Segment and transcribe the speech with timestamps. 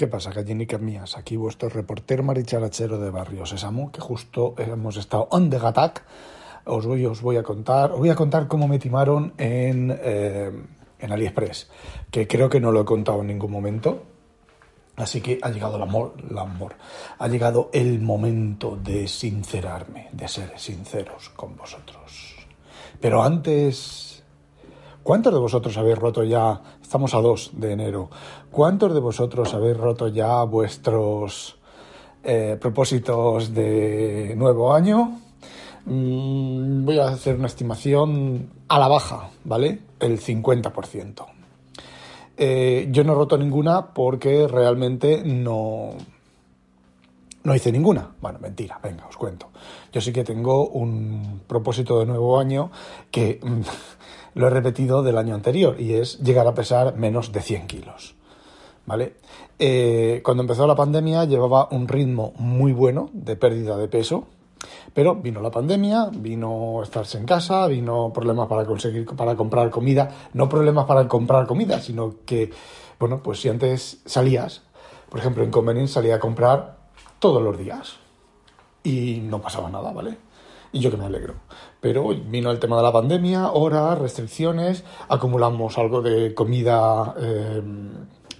[0.00, 1.18] ¿Qué pasa, gallinicas mías?
[1.18, 6.02] Aquí vuestro reportero maricharachero de Barrio Sésamo, que justo hemos estado on the attack.
[6.64, 10.50] Os voy, a contar, os voy a contar cómo me timaron en, eh,
[11.00, 11.68] en AliExpress,
[12.10, 14.04] que creo que no lo he contado en ningún momento.
[14.96, 16.76] Así que ha llegado el amor, el amor.
[17.18, 22.36] Ha llegado el momento de sincerarme, de ser sinceros con vosotros.
[22.98, 24.09] Pero antes
[25.02, 28.10] ¿Cuántos de vosotros habéis roto ya, estamos a 2 de enero,
[28.50, 31.56] cuántos de vosotros habéis roto ya vuestros
[32.22, 35.18] eh, propósitos de nuevo año?
[35.86, 39.80] Mm, voy a hacer una estimación a la baja, ¿vale?
[39.98, 41.24] El 50%.
[42.36, 45.92] Eh, yo no he roto ninguna porque realmente no,
[47.42, 48.10] no hice ninguna.
[48.20, 49.48] Bueno, mentira, venga, os cuento.
[49.92, 52.70] Yo sí que tengo un propósito de nuevo año
[53.10, 53.40] que
[54.34, 58.14] lo he repetido del año anterior y es llegar a pesar menos de 100 kilos.
[58.86, 59.14] ¿Vale?
[59.58, 64.26] Eh, cuando empezó la pandemia llevaba un ritmo muy bueno de pérdida de peso,
[64.94, 70.10] pero vino la pandemia, vino estarse en casa, vino problemas para conseguir, para comprar comida,
[70.32, 72.50] no problemas para comprar comida, sino que,
[72.98, 74.62] bueno, pues si antes salías,
[75.08, 76.78] por ejemplo, en Convenience salía a comprar
[77.18, 77.96] todos los días
[78.82, 80.16] y no pasaba nada, ¿vale?
[80.72, 81.34] y yo que me alegro.
[81.80, 87.62] Pero vino el tema de la pandemia, horas, restricciones, acumulamos algo de comida, eh,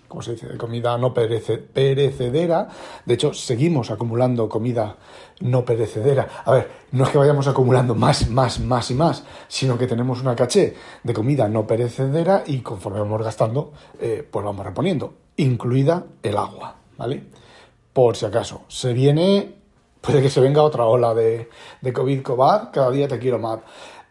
[0.08, 2.68] ¿cómo se dice?, de comida no perecedera.
[3.06, 4.96] De hecho, seguimos acumulando comida
[5.40, 6.28] no perecedera.
[6.44, 10.20] A ver, no es que vayamos acumulando más, más, más y más, sino que tenemos
[10.20, 16.04] una caché de comida no perecedera y conforme vamos gastando, eh, pues vamos reponiendo, incluida
[16.22, 17.24] el agua, ¿vale?
[17.94, 19.59] Por si acaso, se viene
[20.00, 21.48] puede que se venga otra ola de,
[21.92, 23.60] COVID, COVID, cada día te quiero más.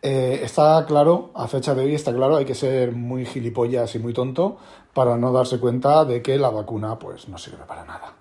[0.01, 3.99] Eh, está claro, a fecha de hoy está claro, hay que ser muy gilipollas y
[3.99, 4.57] muy tonto
[4.93, 8.13] para no darse cuenta de que la vacuna pues no sirve para nada.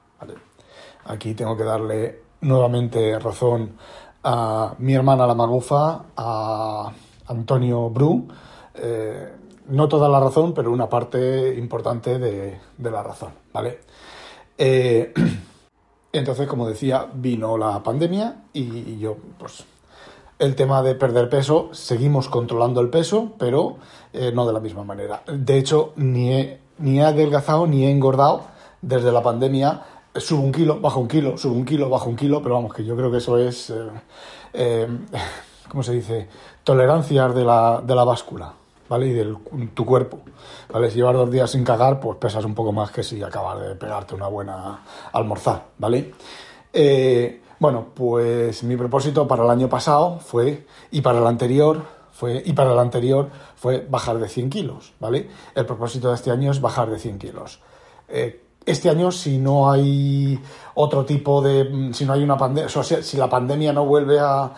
[1.05, 3.77] Aquí tengo que darle nuevamente razón
[4.23, 6.93] a mi hermana la magufa, a
[7.29, 8.29] Antonio Bru.
[8.75, 9.33] Eh,
[9.69, 13.81] no toda la razón, pero una parte importante de, de la razón, ¿vale?
[14.57, 15.15] Eh,
[16.13, 19.65] Entonces, como decía, vino la pandemia y yo, pues,
[20.39, 23.77] el tema de perder peso, seguimos controlando el peso, pero
[24.13, 25.23] eh, no de la misma manera.
[25.27, 28.45] De hecho, ni he, ni he adelgazado ni he engordado
[28.81, 29.83] desde la pandemia.
[30.15, 32.85] Subo un kilo, bajo un kilo, subo un kilo, bajo un kilo, pero vamos, que
[32.85, 33.89] yo creo que eso es, eh,
[34.53, 34.89] eh,
[35.69, 36.29] ¿cómo se dice?
[36.63, 38.55] Tolerancias de la, de la báscula.
[38.89, 39.09] ¿Vale?
[39.09, 39.37] Y de
[39.75, 40.21] tu cuerpo,
[40.73, 40.91] ¿vale?
[40.91, 43.75] Si llevas dos días sin cagar, pues pesas un poco más que si acabas de
[43.75, 44.83] pegarte una buena
[45.13, 46.13] almorzar, ¿vale?
[46.73, 51.83] Eh, bueno, pues mi propósito para el año pasado fue, y para el anterior,
[52.13, 55.29] fue, y para el anterior fue bajar de 100 kilos, ¿vale?
[55.55, 57.61] El propósito de este año es bajar de 100 kilos.
[58.09, 60.39] Eh, este año si no hay
[60.75, 63.87] otro tipo de mm, si no hay una pandemia o sea, si, la pandemia no
[63.87, 64.53] vuelve a,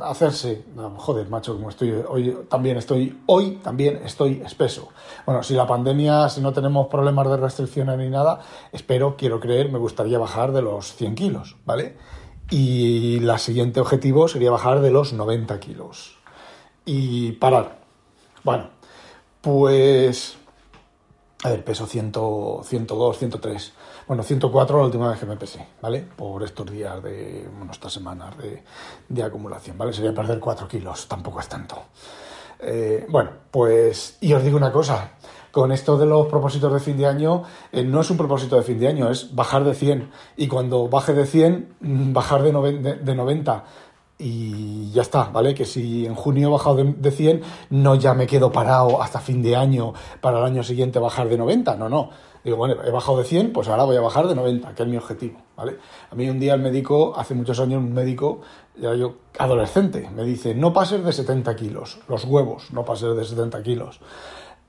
[0.00, 0.64] hacerse
[0.96, 4.88] joder macho como estoy hoy también estoy hoy también estoy espeso.
[5.26, 8.40] Bueno si la pandemia si no tenemos problemas de restricciones ni nada
[8.72, 11.96] espero quiero creer me gustaría bajar de los 100 kilos vale
[12.50, 16.16] y la siguiente objetivo sería bajar de los 90 kilos.
[16.84, 17.78] Y parar.
[18.44, 18.78] Bueno
[19.40, 20.36] pues
[21.44, 22.12] a ver, peso 100,
[22.64, 23.72] 102, 103.
[24.08, 26.00] Bueno, 104 la última vez que me pesé, ¿vale?
[26.16, 28.34] Por estos días de, bueno, estas semanas
[29.08, 29.92] de, acumulación, ¿vale?
[29.92, 31.76] Sería perder 4 kilos, tampoco es tanto.
[32.58, 35.12] Eh, bueno, pues, y os digo una cosa,
[35.52, 38.62] con esto de los propósitos de fin de año, eh, no es un propósito de
[38.62, 40.10] fin de año, es bajar de 100.
[40.36, 43.64] Y cuando baje de 100, mm, bajar de, de 90
[44.18, 45.54] y ya está, ¿vale?
[45.54, 49.42] Que si en junio he bajado de, 100, no ya me quedo parado hasta fin
[49.42, 52.10] de año para el año siguiente bajar de 90, no, no.
[52.42, 54.88] Digo, bueno, he bajado de 100, pues ahora voy a bajar de 90, que es
[54.88, 55.76] mi objetivo, ¿vale?
[56.10, 58.40] A mí un día el médico, hace muchos años un médico,
[58.76, 63.24] ya yo adolescente, me dice, no pases de 70 kilos, los huevos, no pases de
[63.24, 64.00] 70 kilos.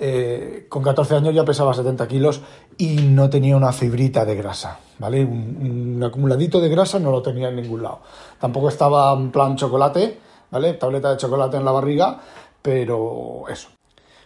[0.01, 2.41] Eh, con 14 años ya pesaba 70 kilos
[2.77, 5.25] y no tenía una fibrita de grasa, ¿vale?
[5.25, 7.99] Un, acumuladito de grasa no lo tenía en ningún lado.
[8.39, 10.17] Tampoco estaba en plan chocolate,
[10.51, 10.75] ¿vale?
[10.75, 12.17] Tableta de chocolate en la barriga,
[12.61, 13.67] pero eso.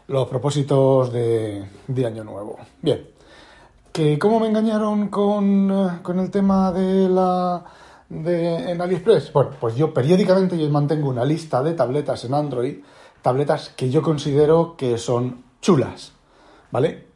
[0.10, 1.66] Los propósitos de,
[2.06, 2.58] Año Nuevo.
[2.80, 3.08] Bien.
[3.92, 7.64] ¿Que ¿Cómo me engañaron con, con el tema de la...
[8.10, 9.34] De, en AliExpress?
[9.34, 12.78] Bueno, pues yo periódicamente yo mantengo una lista de tabletas en Android,
[13.24, 16.12] tabletas que yo considero que son chulas,
[16.72, 17.08] ¿vale?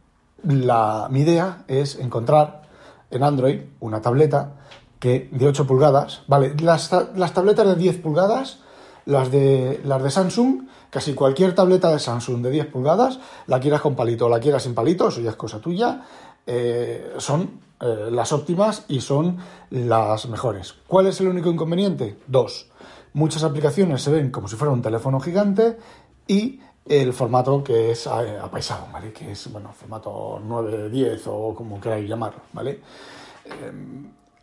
[0.44, 2.64] La, mi idea es encontrar
[3.12, 4.54] en Android una tableta
[5.00, 6.56] que de 8 pulgadas, ¿vale?
[6.60, 8.60] Las, las tabletas de 10 pulgadas,
[9.06, 13.82] las de, las de Samsung, casi cualquier tableta de Samsung de 10 pulgadas, la quieras
[13.82, 16.04] con palito o la quieras sin palito, eso ya es cosa tuya,
[16.46, 19.38] eh, son eh, las óptimas y son
[19.70, 20.74] las mejores.
[20.88, 22.18] ¿Cuál es el único inconveniente?
[22.28, 22.70] Dos.
[23.14, 25.78] Muchas aplicaciones se ven como si fuera un teléfono gigante
[26.28, 29.12] y el formato que es eh, apaisado, ¿vale?
[29.12, 32.82] Que es, bueno, formato 910 o como queráis llamarlo, ¿vale?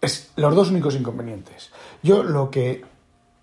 [0.01, 1.71] es los dos únicos inconvenientes.
[2.03, 2.85] Yo lo que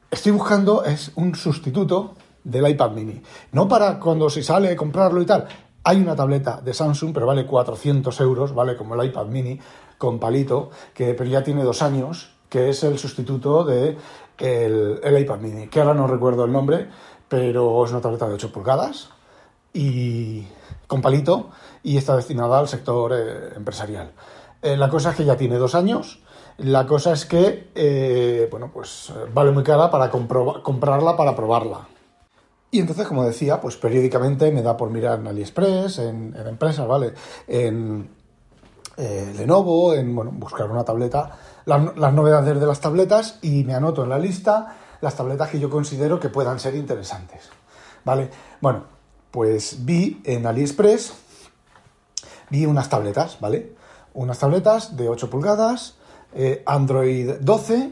[0.10, 3.22] estoy buscando es un sustituto del iPad mini.
[3.52, 5.48] No para cuando se sale comprarlo y tal.
[5.84, 9.60] Hay una tableta de Samsung, pero vale 400 euros, vale como el iPad mini
[9.98, 13.98] con palito, que pero ya tiene dos años, que es el sustituto de
[14.38, 16.88] el, iPad mini, que ahora no recuerdo el nombre,
[17.32, 19.08] pero es una tableta de 8 pulgadas
[19.74, 20.46] y
[20.86, 21.52] con palito
[21.82, 24.12] y está destinada al sector eh, empresarial.
[24.62, 26.20] Eh, la cosa es que ya tiene dos años.
[26.58, 31.88] La cosa es que, eh, bueno, pues vale muy cara para comprarla para probarla.
[32.70, 37.14] Y entonces, como decía, pues periódicamente me da por mirar en AliExpress, en, empresas, ¿vale?
[37.48, 38.10] En
[38.98, 41.32] Lenovo, en, bueno, buscar una tableta,
[41.66, 45.70] las, novedades de las tabletas y me anoto en la lista las tabletas que yo
[45.70, 47.50] considero que puedan ser interesantes,
[48.06, 48.30] ¿vale?
[48.62, 48.84] Bueno,
[49.32, 51.14] pues vi en AliExpress,
[52.50, 53.76] vi unas tabletas, ¿vale?
[54.14, 55.96] Unas tabletas de 8 pulgadas,
[56.34, 57.92] eh, Android 12,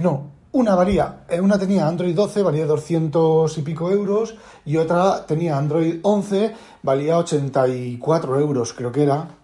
[0.00, 5.26] no, una valía, eh, una tenía Android 12, valía 200 y pico euros, y otra
[5.26, 9.37] tenía Android 11, valía 84 euros, creo que era,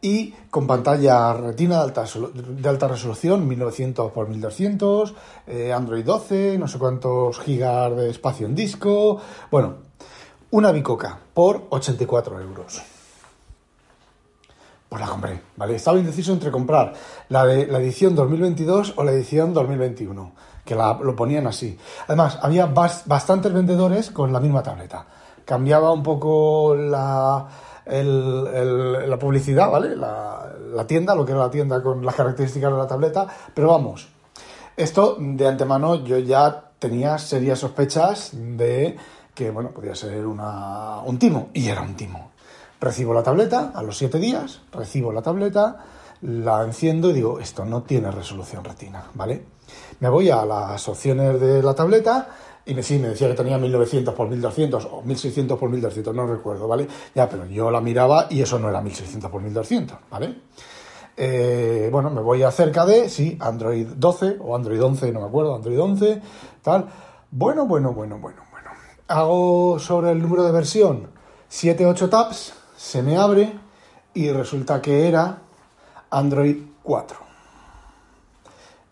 [0.00, 5.14] y con pantalla retina de alta, resolución, 1900 x 1200,
[5.74, 9.20] Android 12, no sé cuántos gigas de espacio en disco,
[9.50, 9.86] bueno,
[10.50, 12.82] una bicoca por 84 euros.
[14.88, 15.74] Pues la compré, ¿vale?
[15.74, 16.92] Estaba indeciso entre comprar
[17.28, 20.32] la de la edición 2022 o la edición 2021,
[20.64, 21.76] que lo ponían así.
[22.06, 25.04] Además, había bastantes vendedores con la misma tableta.
[25.44, 27.46] Cambiaba un poco la,
[27.86, 29.94] la publicidad, ¿vale?
[29.96, 33.68] La, la, tienda, lo que era la tienda con las características de la tableta, pero
[33.68, 34.08] vamos,
[34.76, 38.96] esto de antemano yo ya tenía serias sospechas de
[39.34, 42.32] que, bueno, podía ser una, un timo, y era un timo.
[42.80, 45.84] Recibo la tableta a los 7 días, recibo la tableta,
[46.22, 49.44] la enciendo y digo, esto no tiene resolución retina, ¿vale?
[50.00, 52.28] Me voy a las opciones de la tableta
[52.66, 56.26] y me, sí, me decía que tenía 1900 por 1200 o 1600 por 1200, no
[56.26, 56.88] recuerdo, ¿vale?
[57.14, 60.34] Ya, pero yo la miraba y eso no era 1600 por 1200, ¿vale?
[61.16, 65.54] Eh, bueno, me voy acerca de, sí, Android 12 o Android 11, no me acuerdo,
[65.54, 66.22] Android 11,
[66.60, 66.86] tal.
[67.30, 68.70] Bueno, bueno, bueno, bueno, bueno.
[69.08, 71.08] Hago sobre el número de versión
[71.48, 73.52] 7, 8 tabs se me abre
[74.12, 75.38] y resulta que era
[76.10, 77.25] Android 4.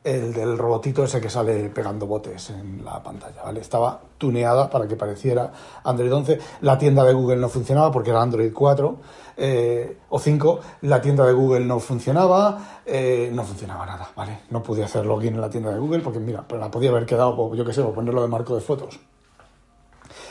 [0.04, 3.60] El del robotito ese que sale pegando botes en la pantalla, ¿vale?
[3.60, 5.50] Estaba tuneada para que pareciera
[5.82, 6.38] Android 11.
[6.60, 8.96] La tienda de Google no funcionaba porque era Android 4
[9.38, 10.60] eh, o 5.
[10.82, 14.40] La tienda de Google no funcionaba, eh, no funcionaba nada, ¿vale?
[14.50, 17.06] No podía hacer login en la tienda de Google porque, mira, pues la podía haber
[17.06, 19.00] quedado, yo qué sé, por ponerlo de marco de fotos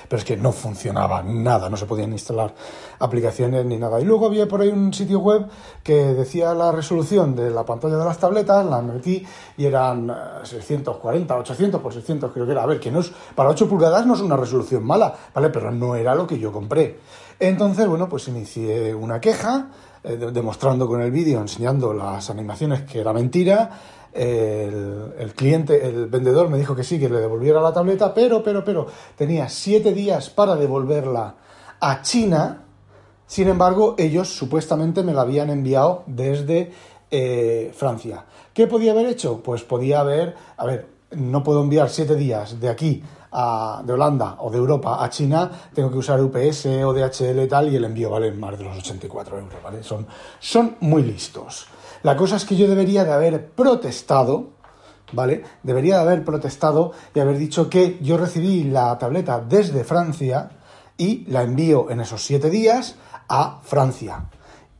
[0.07, 2.53] pero es que no funcionaba nada, no se podían instalar
[2.99, 3.99] aplicaciones ni nada.
[3.99, 5.47] Y luego había por ahí un sitio web
[5.83, 9.25] que decía la resolución de la pantalla de las tabletas, la metí
[9.57, 10.13] y eran
[10.43, 12.63] 640, eh, 800 por 600 creo que era.
[12.63, 15.49] A ver, que no es, para 8 pulgadas no es una resolución mala, ¿vale?
[15.49, 16.99] Pero no era lo que yo compré.
[17.39, 19.67] Entonces, bueno, pues inicié una queja,
[20.03, 23.69] eh, demostrando con el vídeo, enseñando las animaciones que era mentira,
[24.13, 28.63] el, cliente, el vendedor me dijo que sí, que le devolviera la tableta, pero, pero,
[28.63, 31.35] pero, tenía siete días para devolverla
[31.79, 32.63] a China.
[33.25, 36.71] Sin embargo, ellos supuestamente me la habían enviado desde
[37.09, 38.25] eh, Francia.
[38.53, 39.41] ¿Qué podía haber hecho?
[39.41, 44.37] Pues podía haber, a ver, no puedo enviar siete días de aquí a, de Holanda
[44.39, 47.85] o de Europa a China, tengo que usar UPS o DHL y tal, y el
[47.85, 49.81] envío vale más de los 84 euros, ¿vale?
[49.83, 50.05] Son,
[50.39, 51.67] son muy listos.
[52.03, 54.49] La cosa es que yo debería de haber protestado,
[55.13, 55.43] ¿vale?
[55.63, 60.51] Debería de haber protestado y haber dicho que yo recibí la tableta desde Francia
[60.97, 62.97] y la envío en esos siete días
[63.29, 64.25] a Francia.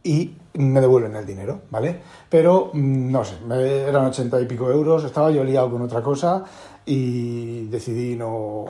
[0.03, 2.01] Y me devuelven el dinero, ¿vale?
[2.29, 3.35] Pero mm, no sé,
[3.87, 6.43] eran ochenta y pico euros, estaba yo liado con otra cosa
[6.85, 8.65] y decidí no,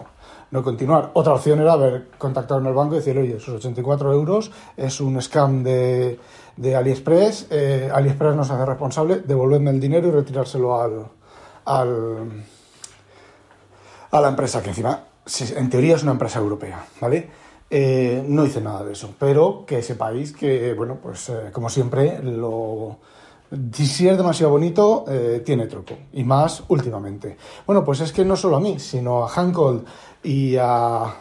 [0.51, 1.09] no continuar.
[1.13, 5.01] Otra opción era haber contactado en el banco y decir, oye, esos 84 euros es
[5.01, 6.19] un scam de,
[6.55, 11.05] de AliExpress, eh, AliExpress nos hace responsable, devolverme el dinero y retirárselo al,
[11.65, 12.45] al,
[14.11, 15.03] a la empresa, que encima,
[15.55, 17.29] en teoría es una empresa europea, ¿vale?
[17.69, 22.21] Eh, no hice nada de eso, pero que sepáis que, bueno, pues eh, como siempre,
[22.21, 22.97] lo,
[23.71, 25.05] si es demasiado bonito,
[25.43, 27.37] tiene truco, y más últimamente.
[27.65, 29.85] Bueno, pues es que no solo a mí, sino a Hancold
[30.23, 31.15] y a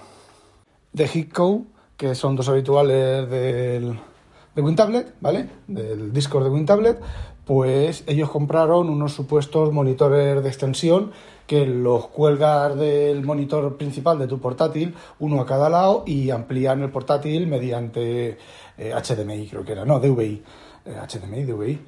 [0.95, 1.63] The Hitco,
[1.97, 3.99] que son dos habituales del
[4.55, 5.49] de WinTablet, ¿vale?
[5.67, 7.01] Del Discord de WinTablet,
[7.45, 11.13] pues ellos compraron unos supuestos monitores de extensión
[11.47, 16.83] que los cuelgas del monitor principal de tu portátil, uno a cada lado, y amplían
[16.83, 18.39] el portátil mediante
[18.79, 20.43] HDMI, creo que era, no, DVI,
[20.85, 21.81] HDMI, DVI,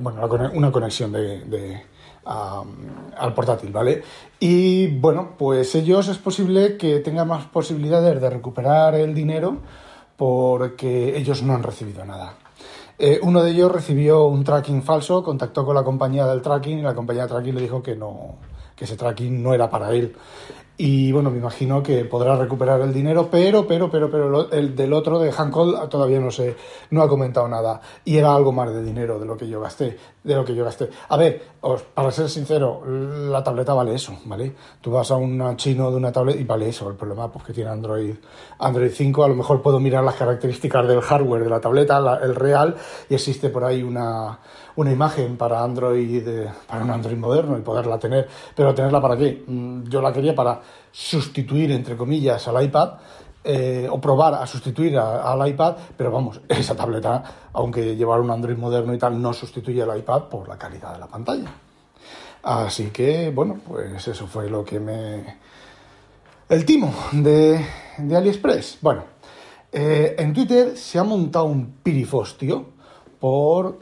[0.00, 1.82] bueno, una conexión de
[2.24, 4.02] al portátil, ¿vale?
[4.40, 9.58] Y bueno, pues ellos es posible que tengan más posibilidades de recuperar el dinero
[10.16, 12.34] porque ellos no han recibido nada.
[12.98, 16.82] Eh, uno de ellos recibió un tracking falso, contactó con la compañía del tracking y
[16.82, 18.36] la compañía de tracking le dijo que no,
[18.76, 20.14] que ese tracking no era para él.
[20.76, 24.92] Y bueno, me imagino que podrá recuperar el dinero, pero, pero, pero, pero el del
[24.92, 26.56] otro, de Hancock, todavía no sé,
[26.90, 27.80] no ha comentado nada.
[28.04, 30.64] Y era algo más de dinero de lo que yo gasté, de lo que yo
[30.64, 30.90] gasté.
[31.08, 31.40] A ver,
[31.94, 34.52] para ser sincero, la tableta vale eso, ¿vale?
[34.80, 36.90] Tú vas a un chino de una tableta y vale eso.
[36.90, 38.16] El problema pues que tiene Android,
[38.58, 42.34] Android 5, a lo mejor puedo mirar las características del hardware de la tableta, el
[42.34, 42.74] real,
[43.08, 44.40] y existe por ahí una,
[44.76, 46.26] una imagen para Android,
[46.66, 48.28] para un Android moderno y poderla tener.
[48.54, 49.44] Pero tenerla para qué?
[49.46, 52.92] Mm, yo la quería para sustituir, entre comillas, al iPad.
[53.46, 58.56] Eh, o probar a sustituir al iPad, pero vamos, esa tableta, aunque llevar un Android
[58.56, 61.52] moderno y tal, no sustituye al iPad por la calidad de la pantalla.
[62.42, 65.36] Así que, bueno, pues eso fue lo que me...
[66.48, 67.66] El timo de,
[67.98, 68.78] de AliExpress.
[68.80, 69.04] Bueno,
[69.76, 72.66] eh, en Twitter se ha montado un pirifostio
[73.18, 73.78] por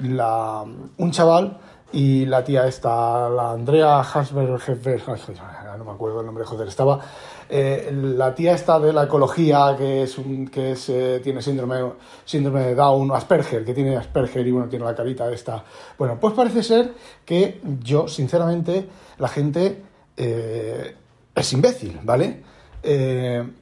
[0.00, 0.64] la,
[0.98, 1.58] un chaval
[1.92, 4.60] y la tía esta, la Andrea Hasberg,
[5.78, 7.00] no me acuerdo el nombre, joder, estaba
[7.48, 11.92] eh, la tía esta de la ecología que es un, que es, eh, tiene síndrome,
[12.24, 15.62] síndrome de Down, Asperger, que tiene Asperger y bueno, tiene la carita esta.
[15.96, 16.92] Bueno, pues parece ser
[17.24, 18.88] que yo, sinceramente,
[19.18, 19.82] la gente
[20.16, 20.96] eh,
[21.34, 22.56] es imbécil, ¿vale?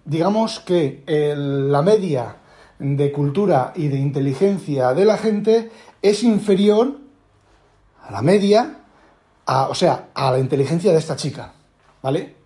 [0.04, 2.36] digamos que la media
[2.78, 5.70] de cultura y de inteligencia de la gente
[6.04, 6.99] es inferior
[8.02, 8.84] a la media,
[9.46, 11.54] o sea, a la inteligencia de esta chica,
[12.02, 12.37] ¿vale?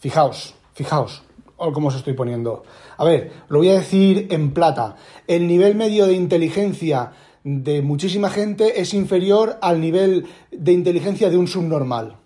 [0.00, 1.22] Fijaos, fijaos
[1.56, 2.64] cómo os estoy poniendo.
[2.96, 4.96] A ver, lo voy a decir en plata.
[5.28, 7.12] El nivel medio de inteligencia
[7.44, 12.16] de muchísima gente es inferior al nivel de inteligencia de un subnormal.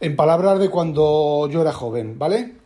[0.00, 2.56] En palabras de cuando yo era joven, ¿vale?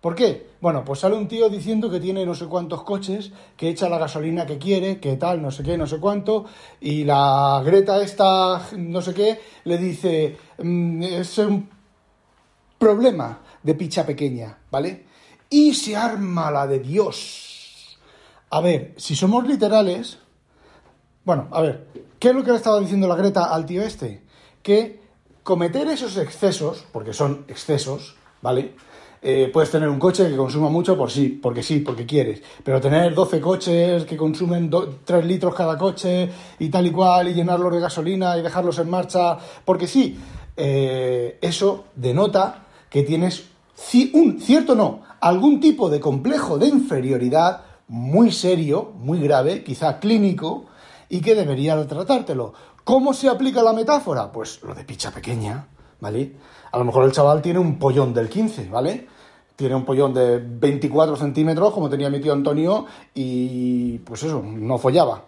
[0.00, 0.50] ¿Por qué?
[0.60, 3.98] Bueno, pues sale un tío diciendo que tiene no sé cuántos coches, que echa la
[3.98, 6.44] gasolina que quiere, que tal, no sé qué, no sé cuánto,
[6.80, 11.68] y la Greta esta, no sé qué, le dice, mm, es un
[12.78, 15.06] problema de picha pequeña, ¿vale?
[15.50, 17.98] Y se arma la de Dios.
[18.50, 20.18] A ver, si somos literales,
[21.24, 21.88] bueno, a ver,
[22.20, 24.22] ¿qué es lo que le estaba diciendo la Greta al tío este?
[24.62, 25.00] Que
[25.42, 28.74] cometer esos excesos, porque son excesos, ¿vale?
[29.20, 32.80] Eh, puedes tener un coche que consuma mucho por sí, porque sí, porque quieres, pero
[32.80, 34.70] tener 12 coches que consumen
[35.04, 38.88] 3 litros cada coche y tal y cual, y llenarlos de gasolina y dejarlos en
[38.88, 40.16] marcha, porque sí,
[40.56, 43.44] eh, eso denota que tienes
[44.14, 50.66] un cierto no, algún tipo de complejo de inferioridad muy serio, muy grave, quizá clínico,
[51.08, 52.52] y que debería tratártelo.
[52.84, 54.30] ¿Cómo se aplica la metáfora?
[54.30, 55.66] Pues lo de picha pequeña,
[56.00, 56.32] ¿vale?
[56.72, 59.06] A lo mejor el chaval tiene un pollón del 15, ¿vale?
[59.56, 64.78] Tiene un pollón de 24 centímetros, como tenía mi tío Antonio, y pues eso, no
[64.78, 65.24] follaba.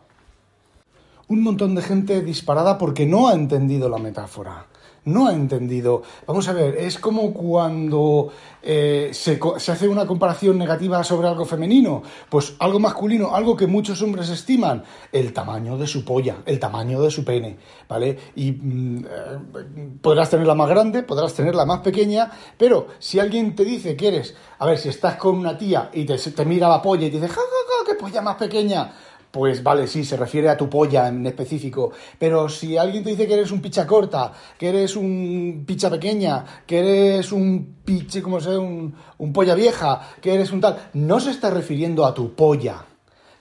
[1.29, 4.67] Un montón de gente disparada porque no ha entendido la metáfora
[5.05, 6.03] no ha entendido.
[6.27, 8.31] Vamos a ver, es como cuando
[8.63, 13.67] eh, se, se, hace una comparación negativa sobre algo femenino, pues algo masculino, algo que
[13.67, 18.19] muchos hombres estiman, el tamaño de su polla, el tamaño de su pene, ¿vale?
[18.37, 23.65] Y mm, eh, podrás tenerla más grande, podrás tenerla más pequeña, pero si alguien te
[23.65, 26.83] dice que eres, a ver, si estás con una tía y te, te mira la
[26.83, 28.93] polla y te dice, ja, ja, ja, qué polla más pequeña,
[29.31, 31.93] pues vale, sí, se refiere a tu polla en específico.
[32.19, 36.45] Pero si alguien te dice que eres un picha corta, que eres un picha pequeña,
[36.67, 41.21] que eres un piche, como sé, un, un polla vieja, que eres un tal, no
[41.21, 42.85] se está refiriendo a tu polla.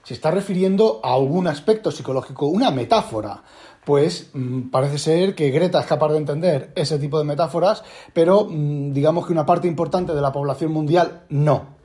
[0.04, 3.42] Se está refiriendo a algún aspecto psicológico, una metáfora.
[3.84, 7.82] Pues mm, parece ser que Greta es capaz de entender ese tipo de metáforas,
[8.12, 11.80] pero mm, digamos que una parte importante de la población mundial no.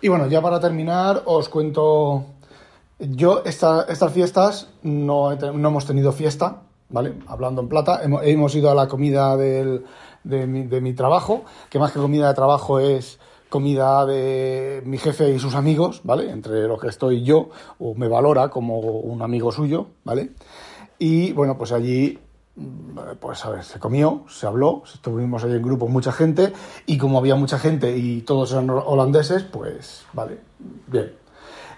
[0.00, 2.24] Y bueno, ya para terminar, os cuento
[3.00, 7.14] yo, estas fiestas no, hemos tenido fiesta, ¿vale?
[7.26, 9.82] Hablando en plata, hemos, ido a la comida de,
[10.24, 15.54] mi, trabajo, que más que comida de trabajo es comida de mi jefe y sus
[15.54, 16.30] amigos, ¿vale?
[16.30, 20.32] Entre los que estoy yo, o me valora como un amigo suyo, ¿vale?
[20.98, 22.18] Y bueno, pues allí,
[23.18, 26.52] pues a ver, se comió, se habló, estuvimos ahí en grupo mucha gente,
[26.86, 30.38] y como había mucha gente y todos eran holandeses, pues, vale,
[30.86, 31.20] bien.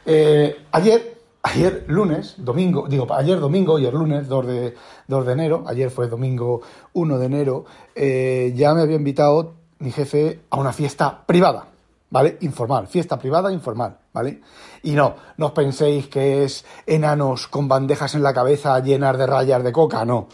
[0.05, 4.75] Eh, ayer, ayer lunes, domingo, digo, ayer domingo y lunes 2 de,
[5.07, 6.61] 2 de enero, ayer fue domingo
[6.93, 11.67] 1 de enero, eh, ya me había invitado mi jefe a una fiesta privada,
[12.11, 12.39] ¿vale?
[12.41, 14.41] Informal, fiesta privada informal, ¿vale?
[14.83, 19.27] Y no, no os penséis que es enanos con bandejas en la cabeza llenas de
[19.27, 20.29] rayas de coca, no.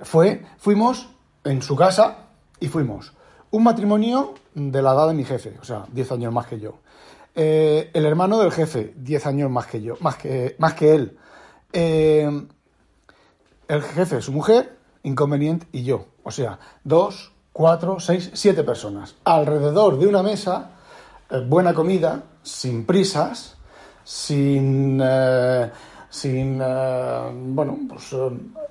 [0.00, 1.08] Fue, fuimos
[1.44, 2.18] en su casa
[2.60, 3.12] y fuimos
[3.50, 6.74] un matrimonio de la edad de mi jefe, o sea, 10 años más que yo.
[7.40, 11.16] Eh, el hermano del jefe, 10 años más que yo, más que, más que él.
[11.72, 12.28] Eh,
[13.68, 16.06] el jefe, su mujer, inconveniente, y yo.
[16.24, 19.14] O sea, dos, cuatro, seis, siete personas.
[19.22, 20.72] Alrededor de una mesa,
[21.30, 23.56] eh, buena comida, sin prisas,
[24.02, 25.00] sin.
[26.10, 26.58] sin.
[26.58, 28.16] bueno, pues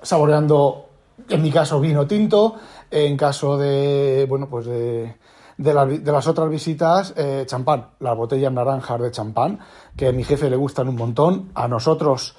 [0.02, 0.90] saboreando,
[1.26, 2.56] en mi caso, vino tinto,
[2.90, 4.26] en caso de.
[4.28, 5.16] bueno, pues de
[5.58, 9.58] de, las otras visitas, eh, champán, las botellas naranjas de champán,
[9.96, 12.36] que a mi jefe le gustan un montón, a nosotros,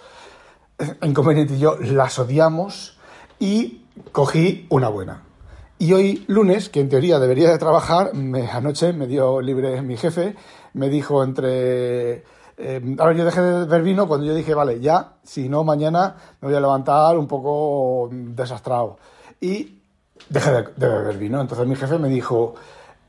[1.04, 2.98] inconveniente y yo, las odiamos,
[3.38, 5.24] y cogí una buena.
[5.78, 9.98] Y hoy, lunes, que en teoría debería de trabajar, me, anoche me dio libre mi
[9.98, 10.36] jefe,
[10.74, 12.24] me dijo entre...
[12.62, 15.64] Eh, a ver, yo dejé de beber vino cuando yo dije, vale, ya, si no,
[15.64, 18.98] mañana me voy a levantar un poco desastrado.
[19.40, 19.80] Y
[20.28, 21.40] dejé de, de beber vino.
[21.40, 22.56] Entonces mi jefe me dijo,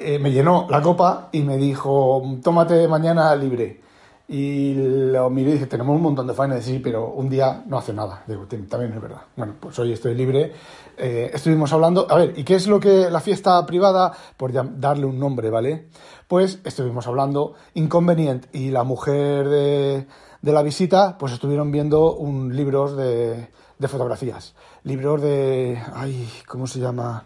[0.00, 3.80] eh, me llenó la copa y me dijo, tómate mañana libre.
[4.28, 6.60] Y lo miré y dije, tenemos un montón de faena.
[6.60, 8.22] sí, pero un día no hace nada.
[8.26, 9.22] Digo, también es verdad.
[9.36, 10.52] Bueno, pues hoy estoy libre.
[10.96, 14.12] Eh, estuvimos hablando, a ver, ¿y qué es lo que la fiesta privada?
[14.36, 15.88] Por darle un nombre, ¿vale?
[16.28, 20.06] Pues estuvimos hablando, Inconvenient y la mujer de,
[20.42, 24.54] de la visita, pues estuvieron viendo un libros de, de fotografías.
[24.84, 27.24] Libros de, ay, ¿cómo se llama?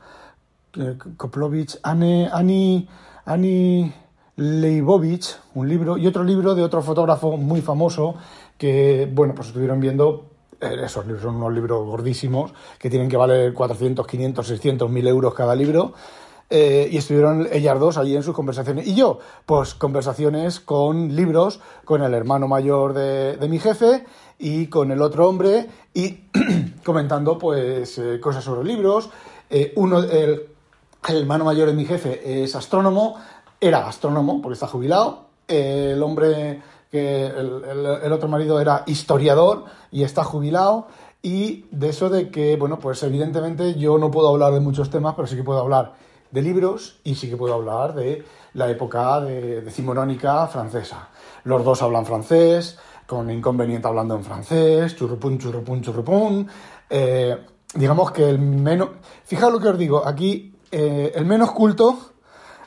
[1.16, 2.88] Koplovich, Annie, Annie,
[3.24, 3.92] Annie
[4.36, 8.16] Leibovich, un libro, y otro libro de otro fotógrafo muy famoso
[8.58, 13.16] que, bueno, pues estuvieron viendo eh, esos libros son unos libros gordísimos que tienen que
[13.16, 15.92] valer 400, 500, 600, 1000 euros cada libro.
[16.50, 18.86] Eh, y estuvieron ellas dos allí en sus conversaciones.
[18.86, 24.04] Y yo, pues conversaciones con libros, con el hermano mayor de, de mi jefe
[24.38, 26.20] y con el otro hombre, y
[26.84, 29.10] comentando pues eh, cosas sobre libros.
[29.76, 30.53] uno, el,
[31.08, 33.16] el hermano mayor de mi jefe es astrónomo,
[33.60, 35.24] era astrónomo porque está jubilado.
[35.46, 40.86] El hombre, que el, otro marido era historiador y está jubilado.
[41.22, 45.14] Y de eso de que, bueno, pues evidentemente yo no puedo hablar de muchos temas,
[45.14, 45.94] pero sí que puedo hablar
[46.30, 51.08] de libros y sí que puedo hablar de la época de, decimonónica francesa.
[51.44, 56.48] Los dos hablan francés, con inconveniente hablando en francés, churrupún, churrupún, churrupún.
[56.90, 57.36] Eh,
[57.74, 58.90] digamos que el menos...
[59.24, 61.96] Fijaos lo que os digo, aquí eh, el menos culto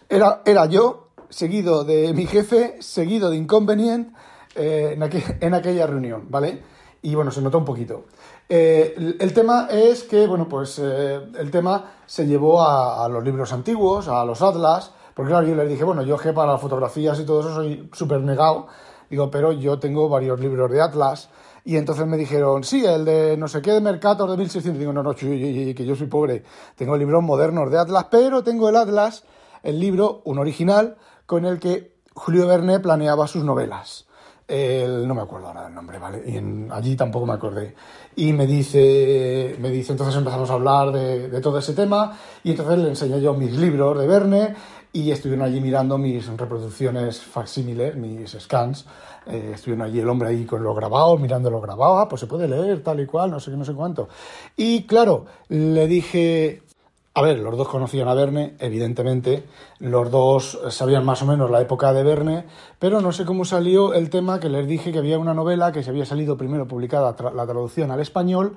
[0.07, 4.15] era, era yo, seguido de mi jefe, seguido de Inconvenient
[4.55, 4.97] eh,
[5.41, 6.63] en, aquella reunión, ¿vale?
[7.01, 8.05] Y bueno, se notó un poquito.
[8.47, 14.07] Eh, el, tema es que, bueno, pues el tema se llevó a, los libros antiguos,
[14.07, 17.25] a los atlas, porque claro, yo les dije, bueno, yo que para las fotografías y
[17.25, 18.67] todo eso soy súper negado,
[19.09, 21.27] digo, pero yo tengo varios libros de atlas,
[21.67, 24.79] y entonces me dijeron, sí, el de no sé qué de Mercator de 1600.
[24.79, 26.45] Digo, no, no, que yo soy pobre.
[26.77, 29.25] Tengo libros modernos de Atlas, pero tengo el Atlas,
[29.63, 34.07] el libro, un original, con el que Julio Verne planeaba sus novelas.
[34.47, 36.23] no me acuerdo ahora del nombre, ¿vale?
[36.25, 37.75] Y allí tampoco me acordé.
[38.15, 42.51] Y me dice, me dice, entonces empezamos a hablar de, de todo ese tema, y
[42.51, 44.55] entonces le enseñé yo mis libros de Verne,
[44.93, 48.85] y estuvieron allí mirando mis reproducciones facsímiles, mis scans.
[49.25, 52.27] Eh, estuvieron allí el hombre ahí con los grabados, mirando los grabados, ah, pues se
[52.27, 54.07] puede leer tal y cual, no sé qué, no sé cuánto.
[54.55, 56.61] Y claro, le dije,
[57.13, 59.43] a ver, los dos conocían a Verne, evidentemente,
[59.79, 62.45] los dos sabían más o menos la época de Verne,
[62.79, 65.83] pero no sé cómo salió el tema que les dije que había una novela que
[65.83, 68.55] se había salido primero publicada, la traducción al español,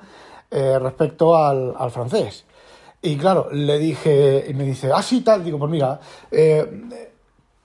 [0.51, 2.45] eh, respecto al, al francés.
[3.03, 5.43] Y claro, le dije, y me dice, ah, sí, tal.
[5.45, 5.99] Digo, pues mira,
[6.31, 7.11] eh,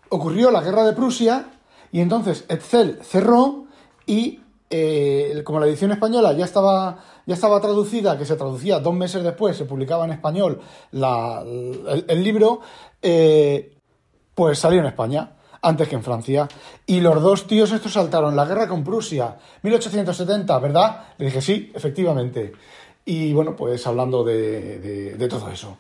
[0.10, 1.45] ocurrió la guerra de Prusia
[1.91, 3.65] y entonces Etzel cerró
[4.06, 8.93] y eh, como la edición española ya estaba, ya estaba traducida, que se traducía dos
[8.93, 12.62] meses después, se publicaba en español el, libro,
[13.02, 13.78] eh,
[14.34, 16.48] pues salió en España antes que en Francia.
[16.86, 21.04] Y los dos tíos estos saltaron la guerra con Prusia, 1870, ¿verdad?
[21.17, 22.54] Le dije, sí, efectivamente.
[23.05, 25.77] Y bueno, pues hablando de, todo eso.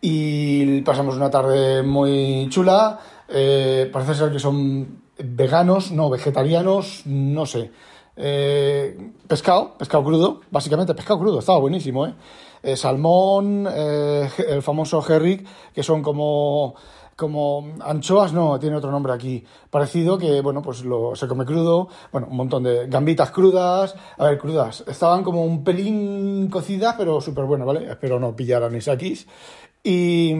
[0.00, 2.98] Y pasamos una tarde muy chula.
[3.28, 7.70] Eh, parece ser que son veganos, no, vegetarianos, no sé.
[8.16, 12.14] Eh, pescado, pescado crudo, básicamente pescado crudo, estaba buenísimo, ¿eh?
[12.62, 16.74] eh salmón, el famoso herrick, que son como
[17.22, 21.86] como anchoas, no, tiene otro nombre aquí, parecido que, bueno, pues lo, se come crudo,
[22.10, 27.20] bueno, un montón de gambitas crudas, a ver, crudas, estaban como un pelín cocidas, pero
[27.20, 27.88] súper buenas, ¿vale?
[27.88, 29.28] Espero no pillar anisakis.
[29.84, 30.34] Y,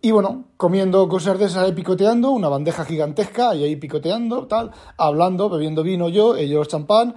[0.00, 4.70] y bueno, comiendo cosas de esas ahí picoteando, una bandeja gigantesca y ahí picoteando, tal,
[4.96, 7.14] hablando, bebiendo vino yo, ellos champán,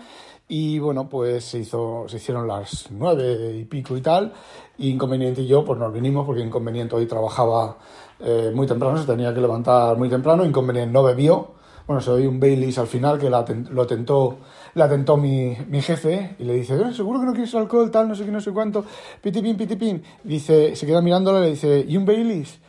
[0.49, 4.33] y bueno, pues se, hizo, se hicieron las nueve y pico y tal.
[4.77, 7.77] Y Inconveniente y yo, pues nos vinimos porque Inconveniente hoy trabajaba
[8.19, 10.45] eh, muy temprano, se tenía que levantar muy temprano.
[10.45, 11.55] Inconveniente no bebió.
[11.85, 14.39] Bueno, se dio un Baileys al final que la, lo tentó,
[14.73, 18.09] la tentó mi, mi jefe y le dice, eh, seguro que no quieres alcohol, tal,
[18.09, 18.83] no sé qué, no sé cuánto,
[19.21, 20.03] pitipín, pitipín.
[20.23, 22.59] Dice, se queda mirándole y le dice, ¿y un Baileys?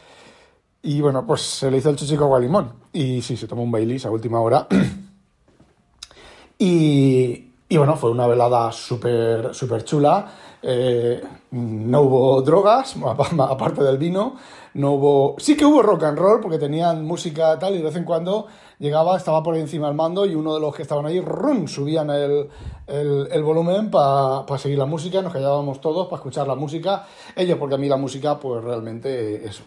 [0.83, 2.73] Y bueno, pues se le hizo el chichico agua limón.
[2.93, 4.69] Y sí, se tomó un Baileys a última hora.
[6.59, 10.31] y, y bueno, fue una velada súper super chula.
[10.63, 12.97] Eh, no hubo drogas,
[13.39, 14.37] aparte del vino.
[14.75, 15.37] No hubo.
[15.39, 18.47] Sí que hubo rock and roll, porque tenían música tal, y de vez en cuando
[18.79, 22.11] llegaba, estaba por encima del mando, y uno de los que estaban ahí, rum, subían
[22.11, 22.49] el,
[22.87, 25.23] el, volumen para seguir la música.
[25.23, 27.07] Nos callábamos todos para escuchar la música.
[27.35, 29.63] Ellos, porque a mí la música, pues realmente eso.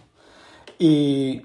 [0.80, 1.42] Y.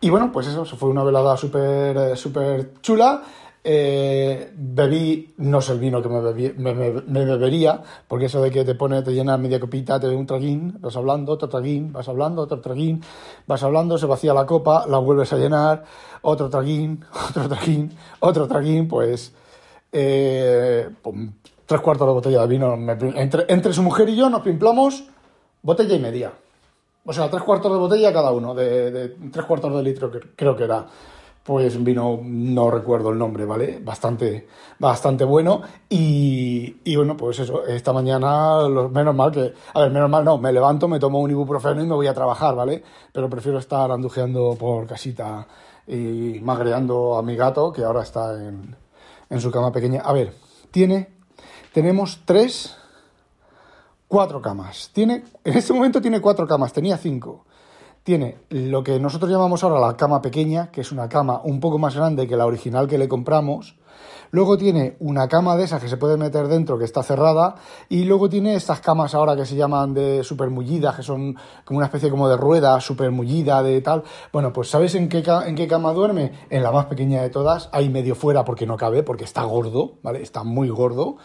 [0.00, 3.22] Y bueno, pues eso, fue una velada súper super chula.
[3.64, 8.74] Eh, bebí, no sé el vino que me, me, bebería, porque eso de que te
[8.74, 12.42] pone, te llena media copita, te da un traguín, vas hablando, otro traguín, vas hablando,
[12.42, 13.02] otro traguín,
[13.46, 15.84] vas hablando, se vacía la copa, la vuelves a llenar,
[16.22, 19.34] otro traguín, otro traguín, otro traguín, pues,
[19.92, 20.88] eh,
[21.66, 25.04] tres cuartos de botella de vino, entre, entre su mujer y yo nos pimplamos
[25.62, 26.32] botella y media.
[27.04, 30.56] O sea, tres cuartos de botella cada uno, de, de tres cuartos de litro creo
[30.56, 30.86] que era
[31.48, 33.80] pues vino, no recuerdo el nombre, ¿vale?
[33.82, 34.46] Bastante,
[34.78, 35.62] bastante bueno.
[35.88, 40.36] Y, y bueno, pues eso, esta mañana, menos mal que, a ver, menos mal no,
[40.36, 42.82] me levanto, me tomo un ibuprofeno y me voy a trabajar, ¿vale?
[43.14, 45.48] Pero prefiero estar andujeando por casita
[45.86, 48.76] y magreando a mi gato, que ahora está en,
[49.30, 50.02] en su cama pequeña.
[50.02, 50.34] A ver,
[50.70, 51.08] tiene,
[51.72, 52.76] tenemos tres,
[54.06, 54.90] cuatro camas.
[54.92, 57.46] Tiene, en este momento tiene cuatro camas, tenía cinco
[58.08, 61.78] tiene lo que nosotros llamamos ahora la cama pequeña, que es una cama un poco
[61.78, 63.76] más grande que la original que le compramos.
[64.30, 67.56] Luego tiene una cama de esas que se puede meter dentro, que está cerrada.
[67.90, 71.76] Y luego tiene estas camas ahora que se llaman de super mullidas, que son como
[71.76, 74.04] una especie como de rueda super mullida, de tal.
[74.32, 76.32] Bueno, pues ¿sabes en qué, en qué cama duerme?
[76.48, 77.68] En la más pequeña de todas.
[77.72, 80.22] Ahí medio fuera porque no cabe, porque está gordo, ¿vale?
[80.22, 81.18] Está muy gordo.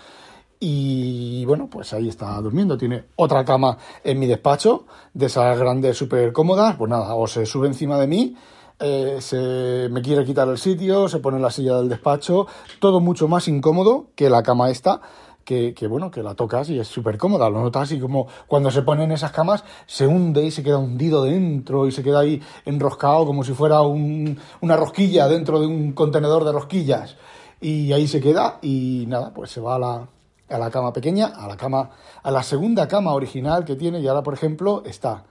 [0.59, 2.77] Y bueno, pues ahí está durmiendo.
[2.77, 6.75] Tiene otra cama en mi despacho, de esas grandes súper cómodas.
[6.75, 8.35] Pues nada, o se sube encima de mí,
[8.79, 12.47] eh, se me quiere quitar el sitio, se pone en la silla del despacho.
[12.79, 15.01] Todo mucho más incómodo que la cama esta.
[15.45, 18.81] Que, bueno, que la tocas y es súper cómoda, lo notas así como cuando se
[18.81, 22.41] pone en esas camas se hunde y se queda hundido dentro y se queda ahí
[22.63, 27.17] enroscado como si fuera una rosquilla dentro de un contenedor de rosquillas
[27.59, 30.07] y ahí se queda y nada, pues se va a la,
[30.49, 31.89] a la cama pequeña, a la cama,
[32.21, 35.23] a la segunda cama original que tiene y ahora, por ejemplo, está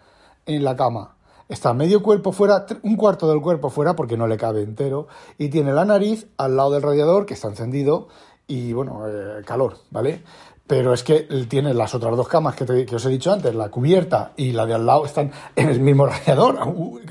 [0.47, 1.17] en la cama.
[1.49, 5.49] Está medio cuerpo fuera, un cuarto del cuerpo fuera porque no le cabe entero y
[5.49, 8.09] tiene la nariz al lado del radiador que está encendido
[8.47, 10.23] y bueno, eh, calor, ¿vale?
[10.67, 14.33] Pero es que tiene las otras dos camas que, os he dicho antes, la cubierta
[14.37, 16.59] y la de al lado, están en el mismo radiador,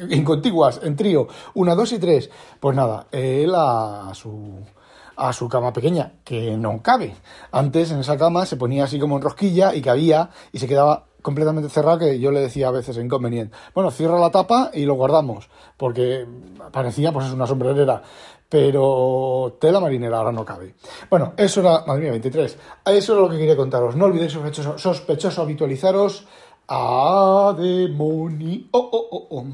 [0.10, 2.30] en contiguas, en trío, una, dos y tres.
[2.60, 4.64] Pues nada, él a su
[5.16, 7.16] a su cama pequeña, que no cabe.
[7.52, 11.06] Antes en esa cama se ponía así como en rosquilla y cabía y se quedaba
[11.22, 13.56] completamente cerrado que yo le decía a veces inconveniente.
[13.74, 16.26] Bueno, cierra la tapa y lo guardamos, porque
[16.72, 18.02] parecía pues es una sombrerera,
[18.50, 20.76] pero tela marinera ahora no cabe.
[21.10, 22.58] Bueno, eso era, madre mía, 23.
[22.86, 23.96] Eso era lo que quería contaros.
[23.96, 26.26] No olvidéis sospechoso, sospechoso habitualizaros
[26.68, 28.66] a demonio.
[28.72, 29.46] Oh, oh, oh, oh.